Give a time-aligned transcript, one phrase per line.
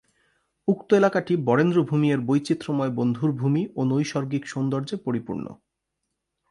[0.67, 5.45] উক্ত এলাকাটি বরেন্দ্র ভূমি এর বৈচিত্রময় বন্ধুর ভূমি ও নৈসর্গিক সৌন্দর্যে পরিপূর্ণ।